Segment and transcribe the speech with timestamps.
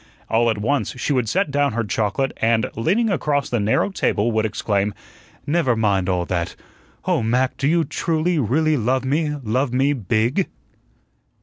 [0.29, 4.31] All at once she would set down her chocolate, and, leaning across the narrow table,
[4.31, 4.95] would exclaim:
[5.45, 6.55] "Never mind all that!
[7.05, 10.47] Oh, Mac, do you truly, really love me love me BIG?"